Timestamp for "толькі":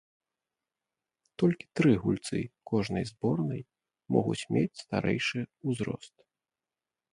1.43-1.67